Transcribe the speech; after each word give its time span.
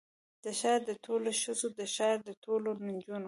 د 0.43 0.45
ښار 0.59 0.79
د 0.89 0.91
ټولو 1.05 1.29
ښځو، 1.41 1.67
د 1.79 1.81
ښار 1.95 2.17
د 2.27 2.29
ټولو 2.43 2.69
نجونو 2.87 3.19